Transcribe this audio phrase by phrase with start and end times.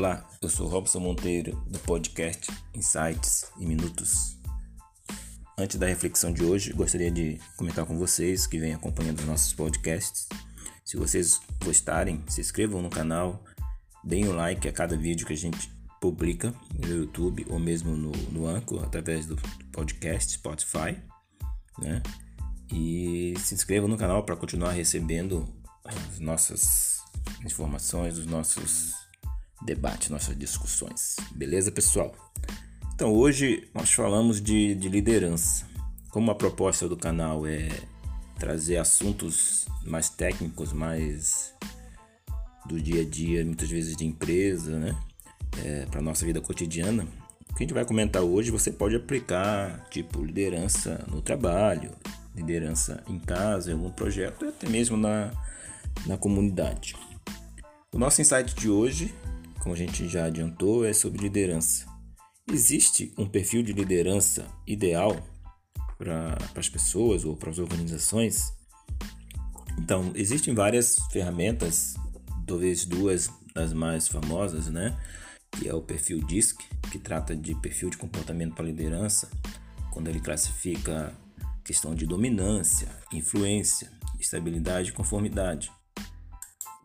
[0.00, 4.34] Olá, eu sou Robson Monteiro do podcast Insights em Minutos.
[5.58, 10.26] Antes da reflexão de hoje, gostaria de comentar com vocês que vêm acompanhando nossos podcasts.
[10.86, 13.44] Se vocês gostarem, se inscrevam no canal,
[14.02, 15.70] deem um like a cada vídeo que a gente
[16.00, 19.36] publica no YouTube ou mesmo no, no Anchor, através do
[19.70, 20.96] podcast Spotify,
[21.78, 22.02] né?
[22.72, 25.46] E se inscrevam no canal para continuar recebendo
[25.84, 27.02] as nossas
[27.44, 29.09] informações, os nossos
[29.62, 31.16] debates, nossas discussões.
[31.32, 32.14] Beleza, pessoal?
[32.94, 35.66] Então, hoje nós falamos de, de liderança.
[36.10, 37.68] Como a proposta do canal é
[38.38, 41.54] trazer assuntos mais técnicos, mais
[42.66, 44.96] do dia a dia, muitas vezes de empresa, né?
[45.64, 47.06] É, para nossa vida cotidiana.
[47.50, 51.90] O que a gente vai comentar hoje você pode aplicar, tipo, liderança no trabalho,
[52.34, 55.30] liderança em casa, em algum projeto, até mesmo na,
[56.06, 56.94] na comunidade.
[57.92, 59.12] O nosso insight de hoje,
[59.60, 61.86] como a gente já adiantou, é sobre liderança.
[62.50, 65.16] Existe um perfil de liderança ideal
[65.96, 68.52] para as pessoas ou para as organizações?
[69.78, 71.94] Então, existem várias ferramentas,
[72.46, 74.98] talvez duas das mais famosas, né?
[75.52, 76.58] Que é o perfil DISC,
[76.90, 79.30] que trata de perfil de comportamento para liderança,
[79.92, 81.12] quando ele classifica
[81.64, 85.70] questão de dominância, influência, estabilidade e conformidade.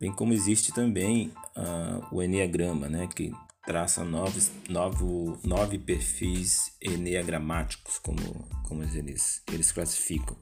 [0.00, 3.32] Bem como existe também uh, o Enneagrama, né, que
[3.66, 10.36] traça novos, novo, nove perfis enneagramáticos, como, como eles, eles classificam.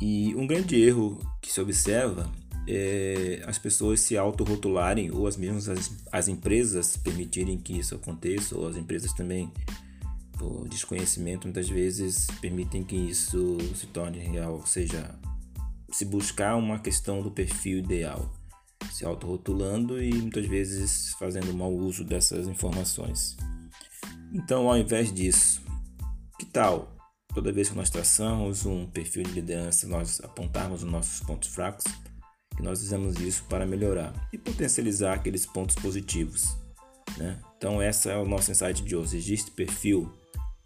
[0.00, 2.30] E um grande erro que se observa
[2.68, 8.56] é as pessoas se autorrotularem ou as mesmas as, as empresas permitirem que isso aconteça,
[8.56, 9.50] ou as empresas também
[10.38, 15.18] por desconhecimento muitas vezes permitem que isso se torne real, ou seja,
[15.94, 18.28] se buscar uma questão do perfil ideal,
[18.90, 23.36] se autorrotulando e muitas vezes fazendo mau uso dessas informações.
[24.32, 25.62] Então, ao invés disso,
[26.36, 26.92] que tal
[27.32, 31.84] toda vez que nós traçamos um perfil de liderança, nós apontarmos os nossos pontos fracos,
[32.56, 36.56] que nós fizemos isso para melhorar e potencializar aqueles pontos positivos.
[37.16, 37.40] Né?
[37.56, 39.16] Então, essa é o nosso insight de hoje.
[39.16, 40.12] Existe perfil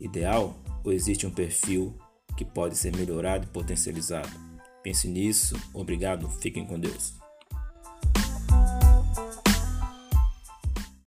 [0.00, 1.98] ideal ou existe um perfil
[2.34, 4.47] que pode ser melhorado e potencializado?
[4.88, 5.54] Pense nisso.
[5.74, 6.30] Obrigado.
[6.40, 7.12] Fiquem com Deus.